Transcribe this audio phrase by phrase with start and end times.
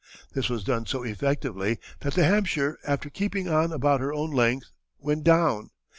[0.33, 4.71] This was done so effectively that the Hampshire, after keeping on about her own length,
[4.99, 5.69] went down.